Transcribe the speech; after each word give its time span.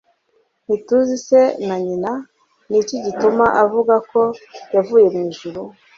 Ntituzi 0.65 1.15
se 1.27 1.39
na 1.67 1.75
nyina. 1.85 2.11
Ni 2.69 2.77
iki 2.81 2.95
gituma 3.05 3.45
avuga 3.63 3.93
ko 4.11 4.21
yavuye 4.75 5.07
mu 5.13 5.21
ijuru.» 5.31 5.61